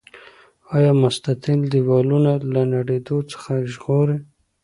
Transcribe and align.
آیا 0.75 0.91
مستطیل 1.03 1.61
دیوالونه 1.73 2.31
له 2.53 2.61
نړیدو 2.73 3.17
څخه 3.31 3.51
ژغوري؟ 3.73 4.17